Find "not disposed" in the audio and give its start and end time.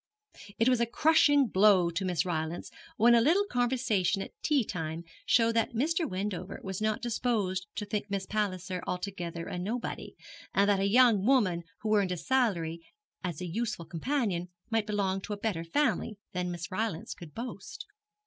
6.81-7.67